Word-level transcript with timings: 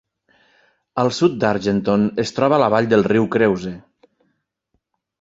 Al 1.03 1.11
sud 1.17 1.35
d'Argenton 1.43 2.07
es 2.25 2.33
troba 2.39 2.61
la 2.65 2.73
vall 2.77 2.91
del 2.97 3.07
riu 3.13 3.31
Creuse. 3.39 3.79